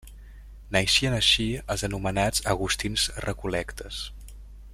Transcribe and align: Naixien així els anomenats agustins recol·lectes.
Naixien 0.75 1.17
així 1.17 1.45
els 1.75 1.85
anomenats 1.89 2.43
agustins 2.55 3.05
recol·lectes. 3.27 4.05